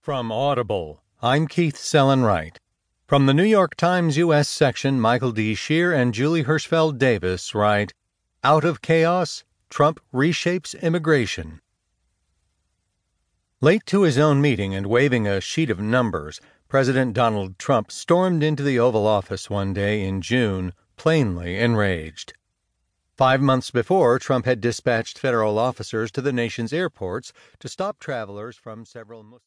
[0.00, 2.58] From Audible, I'm Keith Sellon-Wright.
[3.06, 4.48] From the New York Times U.S.
[4.48, 5.54] section, Michael D.
[5.54, 7.92] Shear and Julie Hirschfeld Davis write
[8.42, 11.60] Out of Chaos, Trump Reshapes Immigration.
[13.60, 18.42] Late to his own meeting and waving a sheet of numbers, President Donald Trump stormed
[18.42, 22.32] into the Oval Office one day in June, plainly enraged.
[23.18, 28.56] Five months before, Trump had dispatched federal officers to the nation's airports to stop travelers
[28.56, 29.36] from several Muslim